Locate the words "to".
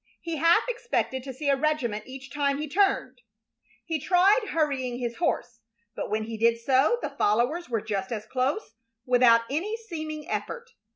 1.25-1.31